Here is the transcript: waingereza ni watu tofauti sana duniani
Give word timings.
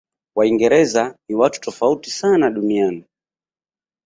waingereza 0.35 1.15
ni 1.29 1.35
watu 1.35 1.61
tofauti 1.61 2.09
sana 2.11 2.49
duniani 2.49 3.05